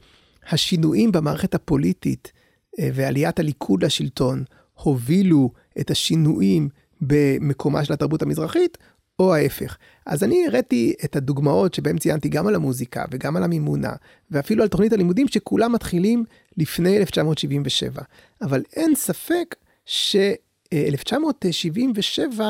[0.50, 2.32] השינויים במערכת הפוליטית
[2.78, 4.44] ועליית הליכוד לשלטון
[4.82, 6.68] הובילו את השינויים
[7.00, 8.78] במקומה של התרבות המזרחית,
[9.18, 9.76] או ההפך.
[10.06, 13.92] אז אני הראיתי את הדוגמאות שבהם ציינתי גם על המוזיקה וגם על המימונה,
[14.30, 16.24] ואפילו על תוכנית הלימודים שכולם מתחילים
[16.56, 18.02] לפני 1977.
[18.42, 22.40] אבל אין ספק ש-1977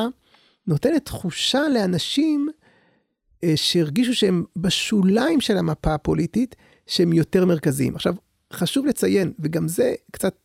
[0.67, 2.49] נותנת תחושה לאנשים
[3.43, 6.55] אה, שהרגישו שהם בשוליים של המפה הפוליטית,
[6.87, 7.95] שהם יותר מרכזיים.
[7.95, 8.13] עכשיו,
[8.53, 10.35] חשוב לציין, וגם זה קצת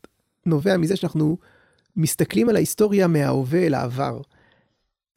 [0.46, 1.36] נובע מזה שאנחנו
[1.98, 4.20] מסתכלים על ההיסטוריה מההווה אל העבר.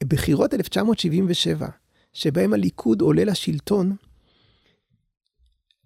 [0.04, 1.68] בחירות 1977,
[2.14, 3.96] שבהם הליכוד עולה לשלטון,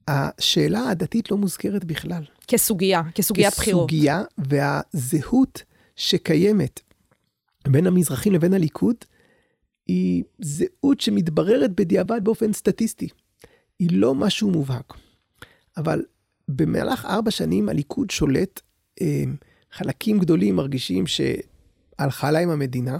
[0.07, 2.23] השאלה הדתית לא מוזכרת בכלל.
[2.47, 3.89] כסוגיה, כסוגיית בחירות.
[3.89, 5.63] כסוגיה, והזהות
[5.95, 6.79] שקיימת
[7.67, 8.95] בין המזרחים לבין הליכוד,
[9.87, 13.07] היא זהות שמתבררת בדיעבד באופן סטטיסטי.
[13.79, 14.93] היא לא משהו מובהק.
[15.77, 16.03] אבל
[16.47, 18.61] במהלך ארבע שנים הליכוד שולט
[19.01, 19.23] אה,
[19.75, 22.97] חלקים גדולים מרגישים שהלכה להם המדינה,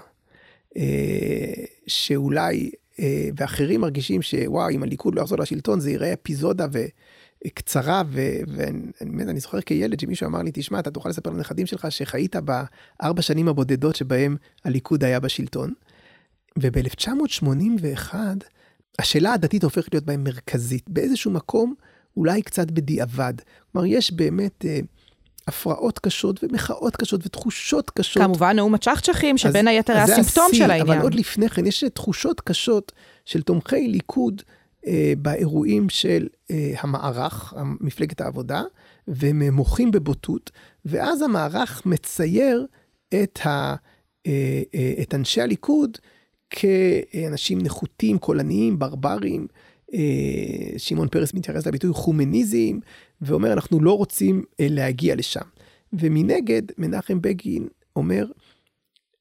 [0.78, 6.68] אה, שאולי, אה, ואחרים מרגישים שוואו, אם הליכוד לא יחזור לשלטון זה יראה אפיזודה
[7.46, 13.22] וקצרה, ואני זוכר כילד שמישהו אמר לי, תשמע, אתה תוכל לספר לנכדים שלך שחיית בארבע
[13.22, 14.36] שנים הבודדות שבהם
[14.66, 15.74] הליכוד היה בשלטון.
[16.60, 18.14] וב-1981,
[19.00, 21.74] השאלה הדתית הופכת להיות בהם מרכזית, באיזשהו מקום,
[22.18, 23.34] אולי קצת בדיעבד.
[23.72, 24.66] כלומר, יש באמת...
[24.66, 24.80] אה,
[25.48, 28.24] הפרעות קשות ומחאות קשות ותחושות קשות.
[28.24, 30.82] כמובן, נאום הצ'חצ'חים, שבין היתר היה סימפטום של העניין.
[30.82, 32.92] אבל עוד לפני כן, יש תחושות קשות
[33.26, 34.42] של תומכי ליכוד
[34.88, 38.64] אה, באירועים של אה, המערך, מפלגת העבודה,
[39.08, 40.52] והם מוחים בבוטות,
[40.86, 42.66] ואז המערך מצייר
[43.24, 43.76] את, ה,
[44.28, 45.98] אה, אה, את אנשי הליכוד
[46.50, 49.48] כאנשים נחותים, קולניים, ברברים.
[49.94, 50.00] אה,
[50.78, 52.80] שמעון פרס מתייחס לביטוי חומניזם,
[53.22, 55.46] ואומר אנחנו לא רוצים אה, להגיע לשם.
[55.94, 58.26] ומנגד מנחם בגין אומר,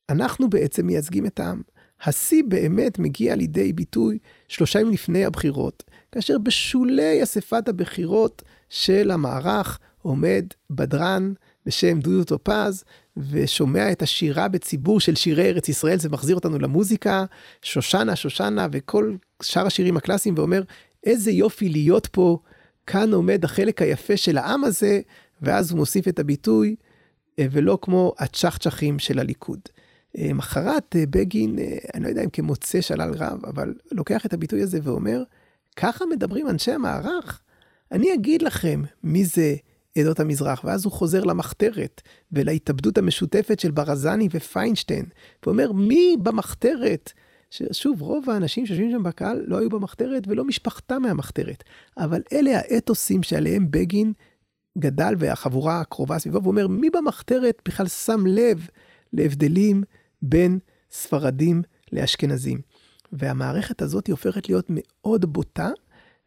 [0.08, 1.62] אנחנו בעצם מייצגים את העם.
[2.04, 9.78] השיא באמת מגיע לידי ביטוי שלושה ימים לפני הבחירות, כאשר בשולי אספת הבחירות של המערך
[10.02, 11.32] עומד בדרן
[11.66, 12.84] בשם דודו טופז,
[13.16, 17.24] ושומע את השירה בציבור של שירי ארץ ישראל, זה מחזיר אותנו למוזיקה,
[17.62, 20.62] שושנה, שושנה, וכל שאר השירים הקלאסיים, ואומר,
[21.04, 22.38] איזה יופי להיות פה,
[22.86, 25.00] כאן עומד החלק היפה של העם הזה,
[25.42, 26.76] ואז הוא מוסיף את הביטוי,
[27.38, 29.60] אה, ולא כמו הצ'חצ'חים של הליכוד.
[30.18, 31.58] אה, מחרת אה, בגין,
[31.94, 35.22] אני לא יודע אם כמוצא שלל רב, אבל לוקח את הביטוי הזה ואומר,
[35.76, 37.40] ככה מדברים אנשי המערך?
[37.92, 39.54] אני אגיד לכם מי זה
[39.98, 45.04] עדות המזרח, ואז הוא חוזר למחתרת ולהתאבדות המשותפת של ברזני ופיינשטיין,
[45.46, 47.12] ואומר, מי במחתרת?
[47.50, 51.64] ששוב, רוב האנשים שיושבים שם בקהל לא היו במחתרת ולא משפחתם מהמחתרת,
[51.98, 54.12] אבל אלה האתוסים שעליהם בגין
[54.78, 58.66] גדל והחבורה הקרובה סביבו, ואומר, מי במחתרת בכלל שם לב
[59.12, 59.82] להבדלים
[60.22, 60.58] בין
[60.90, 62.60] ספרדים לאשכנזים?
[63.12, 65.70] והמערכת הזאת הופכת להיות מאוד בוטה,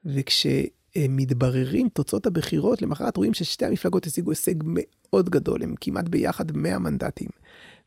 [0.05, 0.47] וכש...
[1.09, 6.79] מתבררים תוצאות הבחירות, למחרת רואים ששתי המפלגות השיגו הישג מאוד גדול, הם כמעט ביחד 100
[6.79, 7.29] מנדטים.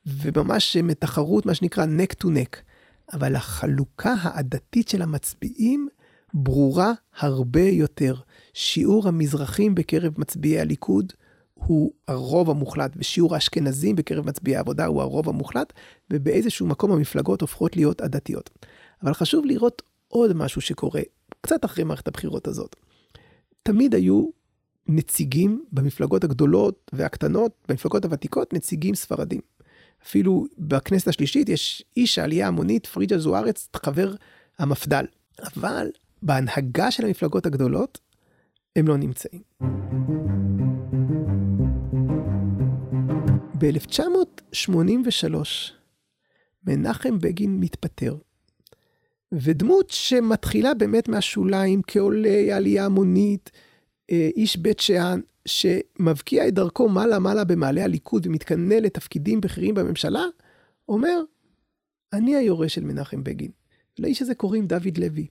[0.06, 2.56] וממש מתחרות, מה שנקרא neck to neck.
[3.12, 5.88] אבל החלוקה העדתית של המצביעים
[6.34, 8.14] ברורה הרבה יותר.
[8.54, 11.12] שיעור המזרחים בקרב מצביעי הליכוד
[11.54, 15.72] הוא הרוב המוחלט, ושיעור האשכנזים בקרב מצביעי העבודה הוא הרוב המוחלט,
[16.12, 18.50] ובאיזשהו מקום המפלגות הופכות להיות עדתיות.
[19.02, 21.00] אבל חשוב לראות עוד משהו שקורה,
[21.40, 22.76] קצת אחרי מערכת הבחירות הזאת.
[23.62, 24.28] תמיד היו
[24.88, 29.40] נציגים במפלגות הגדולות והקטנות, במפלגות הוותיקות, נציגים ספרדים.
[30.04, 34.14] אפילו בכנסת השלישית יש איש העלייה המונית, פריג'ה זוארץ, חבר
[34.58, 35.04] המפד"ל.
[35.56, 35.90] אבל
[36.22, 37.98] בהנהגה של המפלגות הגדולות,
[38.76, 39.42] הם לא נמצאים.
[43.58, 45.34] ב-1983
[46.66, 48.16] מנחם בגין מתפטר,
[49.32, 53.50] ודמות שמתחילה באמת מהשוליים כעולה עלייה המונית,
[54.10, 60.24] איש בית שאן, שמבקיע את דרכו מעלה-מעלה במעלה הליכוד ומתקנא לתפקידים בכירים בממשלה,
[60.88, 61.20] אומר,
[62.12, 63.50] אני היורש של מנחם בגין.
[63.98, 65.26] לאיש הזה קוראים דוד לוי,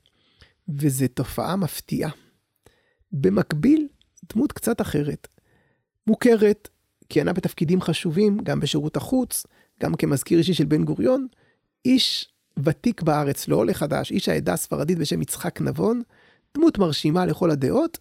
[0.70, 2.12] וזו תופעה מפתיעה.
[3.12, 3.88] במקביל,
[4.34, 5.28] דמות קצת אחרת,
[6.08, 6.70] מוכרת,
[7.10, 9.46] כיהנה בתפקידים חשובים, גם בשירות החוץ,
[9.82, 11.28] גם כמזכיר אישי של בן גוריון,
[11.86, 16.02] איש ותיק בארץ, לא עולה חדש, איש העדה הספרדית בשם יצחק נבון,
[16.58, 17.98] דמות מרשימה לכל הדעות,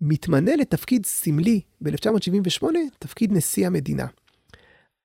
[0.00, 2.64] מתמנה לתפקיד סמלי ב-1978,
[2.98, 4.06] תפקיד נשיא המדינה.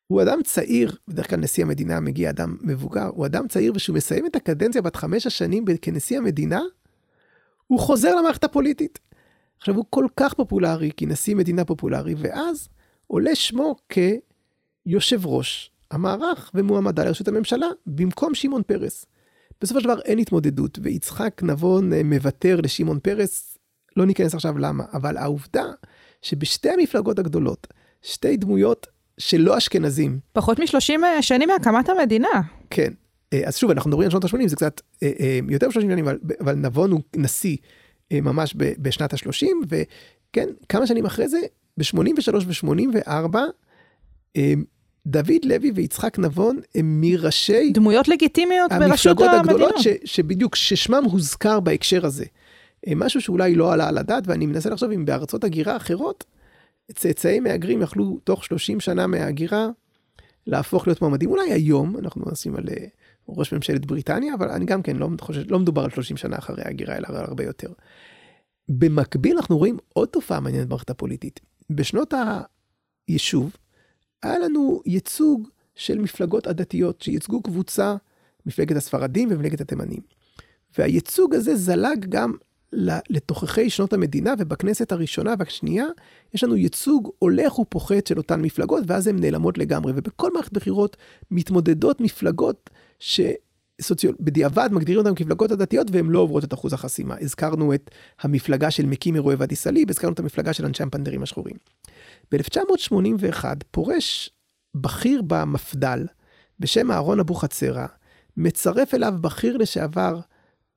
[0.08, 4.26] הוא אדם צעיר, בדרך כלל נשיא המדינה מגיע אדם מבוגר, הוא אדם צעיר ושהוא מסיים
[4.26, 6.62] את הקדנציה בת חמש השנים כנשיא המדינה,
[7.68, 9.00] הוא חוזר למערכת הפוליטית.
[9.58, 12.70] עכשיו הוא כל כך פופולרי, כי נשיא מדינה פופולרי, ואז
[13.08, 19.06] עולה שמו כיושב ראש המערך ומועמדה לראשות הממשלה, במקום שמעון פרס.
[19.62, 23.58] בסופו של דבר אין התמודדות, ויצחק נבון אה, מוותר לשמעון פרס,
[24.00, 25.66] לא ניכנס עכשיו למה, אבל העובדה
[26.22, 27.68] שבשתי המפלגות הגדולות,
[28.02, 30.20] שתי דמויות שלא אשכנזים.
[30.34, 32.28] פחות מ-30 אה, שנים מהקמת המדינה.
[32.70, 32.94] כן.
[33.34, 34.82] אה, אז שוב, אנחנו מדברים על שנות ה-80, זה קצת
[35.50, 37.58] יותר מ-30 שנים, אבל, אבל נבון הוא נשיא
[38.14, 41.40] ממש בשנת ה-30, וכן, כמה שנים אחרי זה,
[41.78, 43.38] ב-83 ו-84,
[45.06, 47.72] דוד לוי ויצחק נבון הם מראשי...
[47.74, 49.32] דמויות לגיטימיות בראשות המדינה.
[49.32, 52.26] המפלגות הגדולות ש, שבדיוק, ששמם הוזכר בהקשר הזה.
[52.88, 56.24] אה, משהו שאולי לא עלה על הדעת, ואני מנסה לחשוב אם בארצות הגירה אחרות,
[56.96, 59.68] צאצאי מהגרים יכלו תוך 30 שנה מההגירה
[60.48, 61.30] להפוך להיות מועמדים.
[61.30, 62.86] אולי היום, אנחנו נשים על אה,
[63.30, 66.64] ראש ממשלת בריטניה, אבל אני גם כן לא חושב, לא מדובר על 30 שנה אחרי
[66.66, 67.74] ההגירה, אלא הרבה יותר.
[68.70, 71.40] במקביל אנחנו רואים עוד תופעה מעניינת במערכת הפוליטית.
[71.70, 72.14] בשנות
[73.08, 73.56] היישוב,
[74.24, 77.96] היה לנו ייצוג של מפלגות עדתיות שייצגו קבוצה,
[78.46, 80.02] מפלגת הספרדים ומפלגת התימנים.
[80.78, 82.34] והייצוג הזה זלג גם
[83.10, 85.86] לתוככי שנות המדינה, ובכנסת הראשונה והשנייה
[86.34, 89.94] יש לנו ייצוג הולך ופוחת של אותן מפלגות, ואז הן נעלמות לגמרי.
[89.96, 90.98] ובכל מערכת בחירות
[91.32, 97.16] מתמודדות מפלגות שבדיעבד מגדירים אותן כמפלגות הדתיות, והן לא עוברות את אחוז החסימה.
[97.22, 101.56] הזכרנו את המפלגה של מקים אירועי ואדי סאליב, הזכרנו את המפלגה של אנשי הפנדרים השחורים.
[102.32, 104.30] ב-1981 פורש
[104.76, 106.06] בכיר במפד"ל
[106.60, 107.86] בשם אהרון אבוחצירא,
[108.38, 110.20] מצרף אליו בכיר לשעבר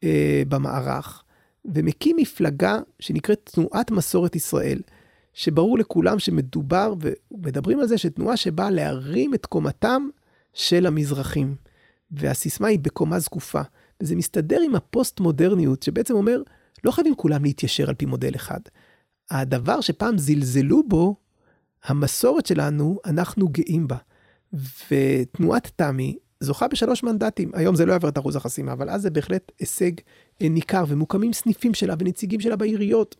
[0.05, 1.23] אה, במערך,
[1.65, 4.81] ומקים מפלגה שנקראת תנועת מסורת ישראל,
[5.35, 6.95] שברור לכולם שמדובר,
[7.31, 10.09] ומדברים על זה, שתנועה שבאה להרים את קומתם
[10.55, 11.55] של המזרחים.
[12.11, 13.63] והסיסמה היא בקומה זקופה.
[14.01, 16.43] וזה מסתדר עם הפוסט-מודרניות, שבעצם אומר,
[16.85, 18.61] לא חייבים כולם להתיישר על פי מודל אחד.
[19.31, 21.17] הדבר שפעם זלזלו בו,
[21.85, 23.97] המסורת שלנו, אנחנו גאים בה.
[24.91, 27.51] ותנועת תמי זוכה בשלוש מנדטים.
[27.55, 29.93] היום זה לא יעבור את אחוז החסימה, אבל אז זה בהחלט הישג
[30.43, 33.17] אה, ניכר, ומוקמים סניפים שלה ונציגים שלה בעיריות.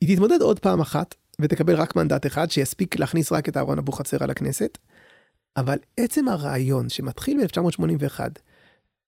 [0.00, 4.26] היא תתמודד עוד פעם אחת, ותקבל רק מנדט אחד, שיספיק להכניס רק את אהרון אבוחצירא
[4.26, 4.78] לכנסת.
[5.56, 8.20] אבל עצם הרעיון שמתחיל ב-1981,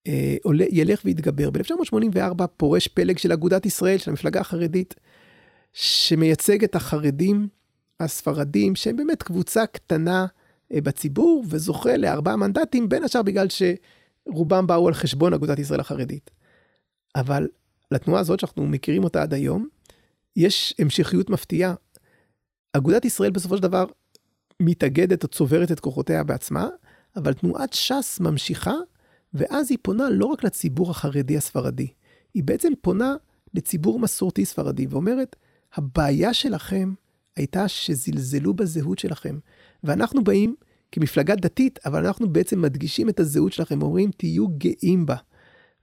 [0.07, 1.51] אה, עולה, ילך ויתגבר.
[1.51, 4.95] ב-1984 פורש פלג של אגודת ישראל, של המפלגה החרדית,
[5.73, 7.49] שמייצג את החרדים
[8.01, 10.27] הספרדים, שהם באמת קבוצה קטנה
[10.73, 16.31] בציבור, וזוכה לארבעה מנדטים, בין השאר בגלל שרובם באו על חשבון אגודת ישראל החרדית.
[17.17, 17.49] אבל
[17.91, 19.69] לתנועה הזאת, שאנחנו מכירים אותה עד היום,
[20.37, 21.75] יש המשכיות מפתיעה.
[22.73, 23.85] אגודת ישראל בסופו של דבר
[24.61, 26.69] מתאגדת או צוברת את כוחותיה בעצמה,
[27.17, 28.75] אבל תנועת ש"ס ממשיכה,
[29.35, 31.89] ואז היא פונה לא רק לציבור החרדי הספרדי,
[32.35, 33.15] היא בעצם פונה
[33.55, 35.37] לציבור מסורתי ספרדי ואומרת,
[35.75, 36.93] הבעיה שלכם
[37.37, 39.39] הייתה שזלזלו בזהות שלכם.
[39.85, 40.55] ואנחנו באים
[40.93, 45.17] כמפלגה דתית, אבל אנחנו בעצם מדגישים את הזהות שלכם, אומרים, תהיו גאים בה.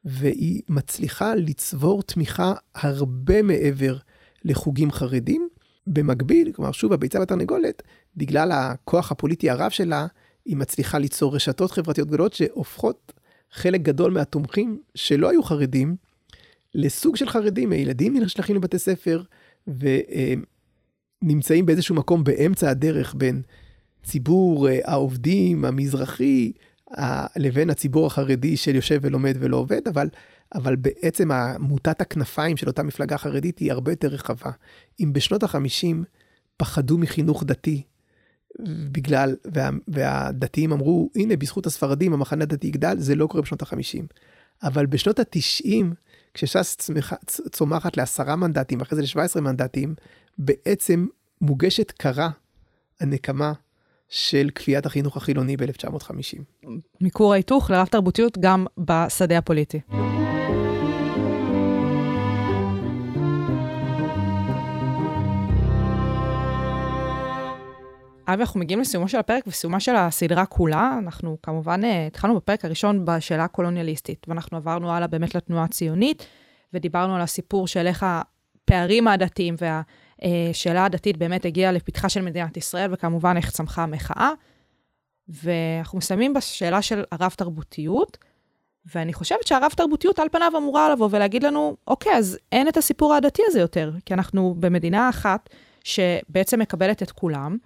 [0.05, 3.97] והיא מצליחה לצבור תמיכה הרבה מעבר
[4.45, 5.49] לחוגים חרדים.
[5.87, 7.83] במקביל, כלומר, שוב, הביצה והתרנגולת,
[8.17, 10.07] בגלל הכוח הפוליטי הרב שלה,
[10.45, 13.13] היא מצליחה ליצור רשתות חברתיות גדולות שהופכות
[13.51, 15.95] חלק גדול מהתומכים שלא היו חרדים,
[16.75, 19.21] לסוג של חרדים, הילדים נשלחים לבתי ספר,
[21.21, 23.41] נמצאים באיזשהו מקום באמצע הדרך בין
[24.05, 26.51] ציבור אה, העובדים המזרחי
[27.35, 30.09] לבין הציבור החרדי של יושב ולומד ולא עובד, אבל,
[30.55, 34.51] אבל בעצם מוטת הכנפיים של אותה מפלגה חרדית היא הרבה יותר רחבה.
[34.99, 35.95] אם בשנות ה-50
[36.57, 37.83] פחדו מחינוך דתי,
[38.91, 44.03] בגלל, וה, והדתיים אמרו, הנה, בזכות הספרדים המחנה הדתי יגדל, זה לא קורה בשנות ה-50.
[44.63, 45.85] אבל בשנות ה-90,
[46.33, 46.91] כשש"ס
[47.51, 49.95] צומחת לעשרה מנדטים, אחרי זה ל-17 מנדטים,
[50.37, 51.07] בעצם
[51.41, 52.29] מוגשת קרה
[52.99, 53.53] הנקמה
[54.09, 56.67] של כפיית החינוך החילוני ב-1950.
[57.01, 59.79] מכור ההיתוך לרב תרבותיות גם בשדה הפוליטי.
[68.27, 70.95] אבי, אנחנו מגיעים לסיומו של הפרק וסיומה של הסדרה כולה.
[71.03, 76.25] אנחנו כמובן אה, התחלנו בפרק הראשון בשאלה הקולוניאליסטית, ואנחנו עברנו הלאה באמת לתנועה הציונית,
[76.73, 79.55] ודיברנו על הסיפור של איך הפערים העדתיים
[80.23, 84.31] והשאלה הדתית באמת הגיעה לפתחה של מדינת ישראל, וכמובן איך צמחה המחאה.
[85.27, 88.17] ואנחנו מסיימים בשאלה של הרב-תרבותיות,
[88.95, 93.41] ואני חושבת שהרב-תרבותיות על פניו אמורה לבוא ולהגיד לנו, אוקיי, אז אין את הסיפור העדתי
[93.45, 95.49] הזה יותר, כי אנחנו במדינה אחת
[95.83, 97.57] שבעצם מקבלת את כולם.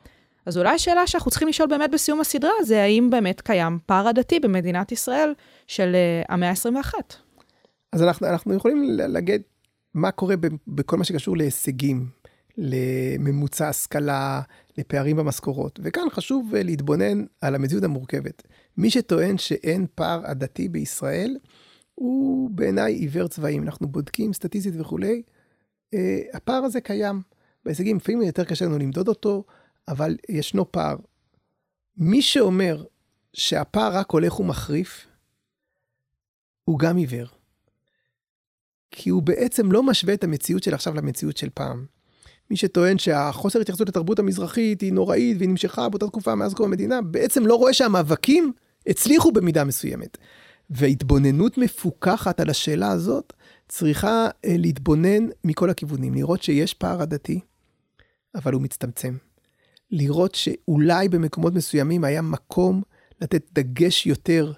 [0.46, 4.40] אז אולי השאלה שאנחנו צריכים לשאול באמת בסיום הסדרה זה האם באמת קיים פער עדתי
[4.40, 5.34] במדינת ישראל
[5.68, 6.94] של uh, המאה ה-21.
[7.92, 9.42] אז אנחנו, אנחנו יכולים להגיד
[9.94, 10.36] מה קורה
[10.68, 12.08] בכל מה שקשור להישגים,
[12.60, 14.42] לממוצע השכלה,
[14.78, 15.80] לפערים במשכורות.
[15.84, 18.44] וכאן חשוב אה, להתבונן על המציאות המורכבת.
[18.78, 21.38] מי שטוען שאין פער עדתי בישראל,
[21.96, 23.64] הוא בעיניי עיוור צבעים.
[23.64, 25.22] אנחנו בודקים סטטיסטית וכולי,
[25.94, 27.22] אה, הפער הזה קיים.
[27.66, 29.44] בהישגים לפעמים יותר קשה לנו למדוד אותו,
[29.88, 30.96] אבל ישנו פער.
[31.98, 32.84] מי שאומר
[33.34, 35.08] שהפער רק הולך ומחריף,
[36.64, 37.28] הוא גם עיוור.
[38.92, 41.86] כי הוא בעצם לא משווה את המציאות של עכשיו למציאות של פעם.
[42.52, 47.02] מי שטוען שהחוסר התייחסות לתרבות המזרחית היא נוראית והיא נמשכה באותה תקופה מאז קום המדינה,
[47.02, 48.52] בעצם לא רואה שהמאבקים
[48.88, 50.18] הצליחו במידה מסוימת.
[50.70, 53.34] והתבוננות מפוקחת על השאלה הזאת
[53.68, 57.40] צריכה אה, להתבונן מכל הכיוונים, לראות שיש פער עדתי,
[58.36, 59.18] אבל הוא מצטמצם.
[59.92, 62.82] לראות שאולי במקומות מסוימים היה מקום
[63.22, 64.54] לתת דגש יותר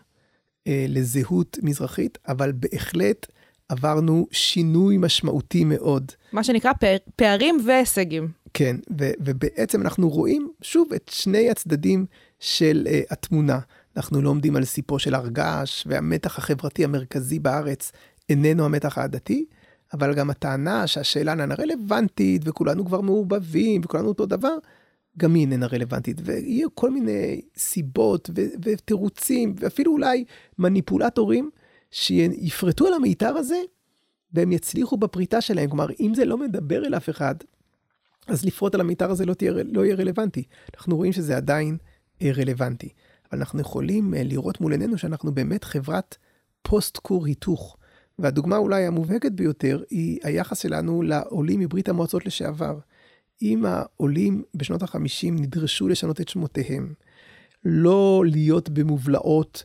[0.68, 3.28] אה, לזהות מזרחית, אבל בהחלט
[3.72, 6.12] עברנו שינוי משמעותי מאוד.
[6.34, 8.28] מה שנקרא פער, פערים והישגים.
[8.54, 12.06] כן, ו, ובעצם אנחנו רואים שוב את שני הצדדים
[12.40, 13.60] של אה, התמונה.
[13.98, 17.92] אנחנו לא עומדים על סיפו של הר געש, והמתח החברתי המרכזי בארץ
[18.30, 19.46] איננו המתח העדתי,
[19.94, 24.58] אבל גם הטענה שהשאלה איננה רלוונטית, וכולנו כבר מעורבבים, וכולנו אותו דבר,
[25.18, 30.24] גם היא איננה רלוונטית, ויהיו כל מיני סיבות ו- ותירוצים, ואפילו אולי
[30.60, 31.50] מניפולטורים,
[31.92, 33.62] שיפרטו על המיתר הזה,
[34.34, 35.70] והם יצליחו בפריטה שלהם.
[35.70, 37.36] כלומר, אם זה לא מדבר אל אף אחד,
[38.28, 40.44] אז לפרוט על המיתר הזה לא, תהיה, לא יהיה רלוונטי.
[40.76, 41.78] אנחנו רואים שזה עדיין
[42.22, 42.90] אה, רלוונטי.
[43.32, 46.18] אבל אנחנו יכולים אה, לראות מול עינינו שאנחנו באמת חברת
[46.62, 47.78] פוסט-כור היתוך.
[48.20, 52.80] והדוגמה אולי המובהקת ביותר היא היחס שלנו לעולים מברית המועצות לשעבר.
[53.42, 56.94] אם העולים בשנות ה-50 נדרשו לשנות את שמותיהם,
[57.66, 59.64] לא להיות במובלעות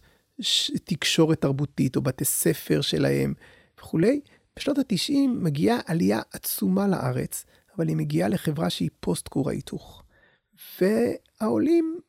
[0.85, 3.35] תקשורת תרבותית או בתי ספר שלהם
[3.81, 4.21] וכולי,
[4.57, 7.45] בשנות ה-90 מגיעה עלייה עצומה לארץ,
[7.77, 10.03] אבל היא מגיעה לחברה שהיא פוסט כור ההיתוך.
[10.81, 12.01] והעולים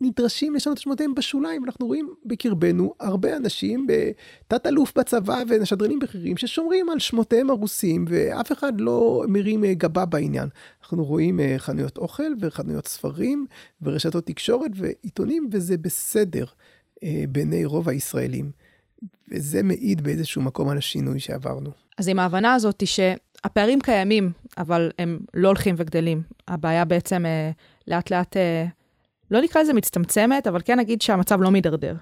[0.00, 1.64] נדרשים לשנות את שמותיהם בשוליים.
[1.64, 3.86] אנחנו רואים בקרבנו הרבה אנשים,
[4.48, 10.04] תת אלוף בצבא ושדרנים בכירים, ששומרים על שמותיהם הרוסים, ואף אחד לא מרים אה, גבה
[10.04, 10.48] בעניין.
[10.82, 13.46] אנחנו רואים אה, חנויות אוכל וחנויות ספרים
[13.82, 16.44] ורשתות תקשורת ועיתונים, וזה בסדר
[17.28, 18.50] בעיני רוב הישראלים.
[19.32, 21.70] וזה מעיד באיזשהו מקום על השינוי שעברנו.
[21.98, 26.22] אז עם ההבנה הזאת שהפערים קיימים, אבל הם לא הולכים וגדלים.
[26.48, 27.24] הבעיה בעצם
[27.88, 28.36] לאט לאט
[29.30, 31.96] לא נקרא לזה מצטמצמת, אבל כן נגיד שהמצב לא מידרדר.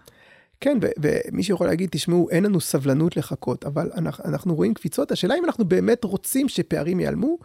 [0.60, 5.12] כן, ומי שיכול להגיד, תשמעו, אין לנו סבלנות לחכות, אבל אנחנו, אנחנו רואים קפיצות.
[5.12, 7.38] השאלה אם אנחנו באמת רוצים שפערים ייעלמו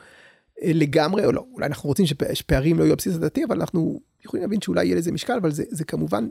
[0.64, 4.44] אה, לגמרי, או לא, אולי אנחנו רוצים שפערים לא יהיו הבסיס הדתי, אבל אנחנו יכולים
[4.44, 6.28] להבין שאולי יהיה לזה משקל, אבל זה, זה כמובן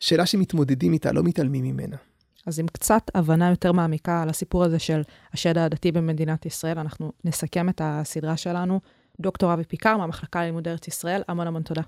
[0.00, 1.96] שאלה שמתמודדים איתה, לא מתעלמים ממנה.
[2.46, 7.12] אז עם קצת הבנה יותר מעמיקה על הסיפור הזה של השד העדתי במדינת ישראל, אנחנו
[7.24, 8.80] נסכם את הסדרה שלנו.
[9.20, 11.82] דוקטור אבי פיקר מהמחלקה ללימוד ארץ ישראל, המון המון תודה.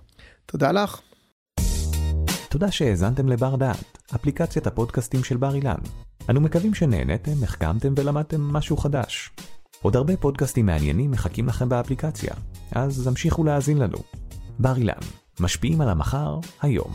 [0.47, 1.01] תודה לך.
[2.49, 5.79] תודה שהאזנתם לבר דעת, אפליקציית הפודקאסטים של בר אילן.
[6.31, 9.31] אנו מקווים שנהנתם, החכמתם ולמדתם משהו חדש.
[9.83, 12.35] עוד הרבה פודקאסטים מעניינים מחכים לכם באפליקציה,
[12.73, 13.99] אז המשיכו להאזין לנו.
[14.59, 14.93] בר אילן,
[15.41, 16.95] משפיעים על המחר, היום.